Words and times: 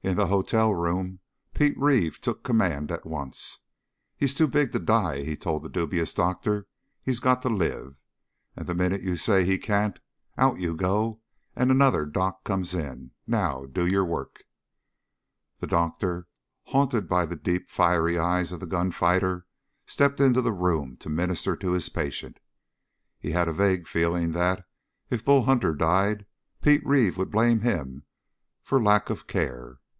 In 0.00 0.16
the 0.16 0.28
hotel 0.28 0.72
room 0.72 1.18
Pete 1.52 1.76
Reeve 1.76 2.18
took 2.18 2.42
command 2.42 2.90
at 2.90 3.04
once. 3.04 3.58
"He's 4.16 4.32
too 4.34 4.46
big 4.46 4.72
to 4.72 4.78
die," 4.78 5.22
he 5.22 5.36
told 5.36 5.62
the 5.62 5.68
dubious 5.68 6.14
doctor. 6.14 6.66
"He's 7.02 7.20
got 7.20 7.42
to 7.42 7.50
live. 7.50 7.96
And 8.56 8.66
the 8.66 8.74
minute 8.74 9.02
you 9.02 9.16
say 9.16 9.44
he 9.44 9.58
can't, 9.58 9.98
out 10.38 10.58
you 10.60 10.74
go 10.74 11.20
and 11.54 11.70
another 11.70 12.06
doc 12.06 12.42
comes 12.42 12.72
in. 12.74 13.10
Now 13.26 13.64
do 13.64 13.86
your 13.86 14.04
work." 14.04 14.44
The 15.58 15.66
doctor, 15.66 16.26
haunted 16.68 17.06
by 17.06 17.26
the 17.26 17.36
deep, 17.36 17.68
fiery 17.68 18.18
eyes 18.18 18.50
of 18.50 18.60
the 18.60 18.66
gunfighter, 18.66 19.44
stepped 19.84 20.20
into 20.20 20.40
the 20.40 20.52
room 20.52 20.96
to 21.00 21.10
minister 21.10 21.54
to 21.56 21.72
his 21.72 21.90
patient. 21.90 22.38
He 23.18 23.32
had 23.32 23.46
a 23.46 23.52
vague 23.52 23.86
feeling 23.86 24.32
that, 24.32 24.64
if 25.10 25.22
Bull 25.22 25.42
Hunter 25.44 25.74
died, 25.74 26.24
Pete 26.62 26.86
Reeve 26.86 27.18
would 27.18 27.30
blame 27.30 27.60
him 27.60 28.04
for 28.62 28.82
lack 28.82 29.10
of 29.10 29.26
care. 29.26 29.80